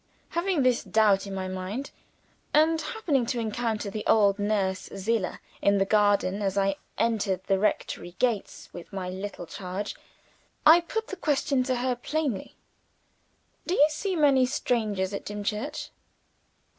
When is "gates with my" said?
8.17-9.11